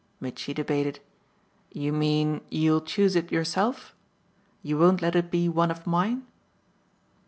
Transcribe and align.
Mitchy 0.19 0.51
debated. 0.51 0.99
"You 1.71 1.93
mean 1.93 2.41
you'll 2.49 2.81
choose 2.81 3.15
it 3.15 3.31
yourself? 3.31 3.93
You 4.63 4.79
won't 4.79 5.03
let 5.03 5.15
it 5.15 5.29
be 5.29 5.47
one 5.47 5.69
of 5.69 5.85
mine?" 5.85 6.25